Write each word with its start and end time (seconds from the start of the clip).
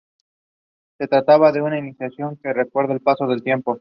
Se 0.97 1.07
trata 1.07 1.37
de 1.51 1.61
una 1.61 1.77
indicación 1.77 2.35
que 2.37 2.51
recuerda 2.53 2.95
el 2.95 3.01
paso 3.01 3.27
del 3.27 3.43
tiempo. 3.43 3.69